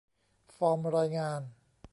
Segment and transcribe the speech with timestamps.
[0.55, 1.41] ฟอร์มรายงาน